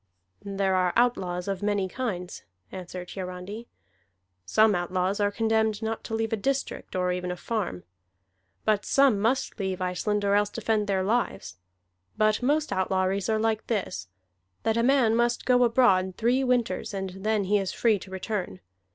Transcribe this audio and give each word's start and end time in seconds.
"There 0.43 0.73
are 0.73 0.93
outlaws 0.95 1.47
of 1.47 1.61
many 1.61 1.87
kinds," 1.87 2.41
answered 2.71 3.11
Hiarandi. 3.11 3.67
"Some 4.47 4.73
outlaws 4.73 5.19
are 5.19 5.29
condemned 5.29 5.83
not 5.83 6.03
to 6.05 6.15
leave 6.15 6.33
a 6.33 6.37
district, 6.37 6.95
or 6.95 7.11
even 7.11 7.29
a 7.29 7.35
farm; 7.35 7.83
but 8.65 8.83
some 8.83 9.19
must 9.19 9.59
leave 9.59 9.79
Iceland 9.79 10.25
or 10.25 10.33
else 10.33 10.49
defend 10.49 10.87
their 10.87 11.03
lives. 11.03 11.57
But 12.17 12.41
most 12.41 12.71
outlawries 12.73 13.29
are 13.29 13.37
like 13.37 13.67
this, 13.67 14.07
that 14.63 14.75
a 14.75 14.81
man 14.81 15.15
must 15.15 15.45
go 15.45 15.63
abroad 15.63 16.15
three 16.17 16.43
winters, 16.43 16.95
and 16.95 17.11
then 17.23 17.43
he 17.43 17.59
is 17.59 17.71
free 17.71 17.99
to 17.99 18.09
return. 18.09 18.59